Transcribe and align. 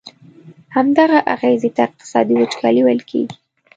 همدغه 0.75 1.19
اغیزي 1.33 1.69
ته 1.75 1.81
اقتصادي 1.87 2.33
وچکالي 2.37 2.81
ویل 2.83 3.01
کیږي. 3.09 3.35